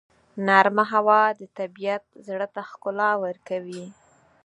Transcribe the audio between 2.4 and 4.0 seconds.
ته ښکلا ورکوي.